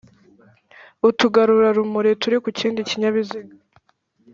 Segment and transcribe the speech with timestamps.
[1.09, 3.53] Utugarurarumuri turi ku kindi kinyabiziga